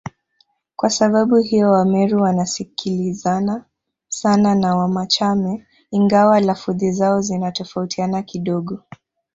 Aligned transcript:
Kwa 0.75 0.89
sababu 0.89 1.37
hiyo 1.37 1.71
Wameru 1.71 2.21
wanasikilizana 2.21 3.65
sana 4.07 4.55
na 4.55 4.75
Wamachame 4.75 5.67
ingawa 5.91 6.39
lafudhi 6.39 6.91
zao 6.91 7.21
zinatofautiana 7.21 8.21
kidogo 8.21 8.79